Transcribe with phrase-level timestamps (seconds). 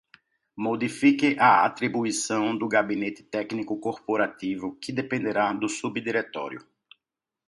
[0.55, 6.65] Modifique a atribuição do Gabinete Técnico Corporativo, que dependerá do Subdiretório.